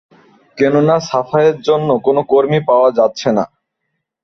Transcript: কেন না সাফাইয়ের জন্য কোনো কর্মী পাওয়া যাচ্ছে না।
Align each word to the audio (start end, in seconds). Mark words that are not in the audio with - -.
কেন 0.57 0.73
না 0.87 0.95
সাফাইয়ের 1.09 1.57
জন্য 1.61 1.89
কোনো 2.05 2.21
কর্মী 2.31 2.59
পাওয়া 2.69 2.89
যাচ্ছে 2.97 3.29
না। 3.37 3.43